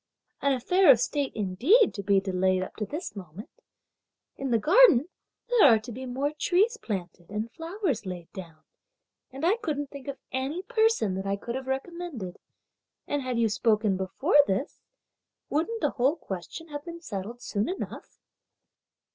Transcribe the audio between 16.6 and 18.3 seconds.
have been settled soon enough?"